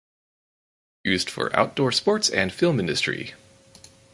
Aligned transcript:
Used 1.03 1.29
for 1.29 1.55
outdoor 1.55 1.91
sports 1.91 2.27
and 2.27 2.51
film 2.51 2.79
industry. 2.79 3.35